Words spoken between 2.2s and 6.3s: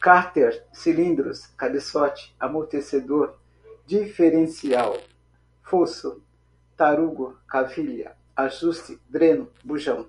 amortecedor, diferencial, fosso,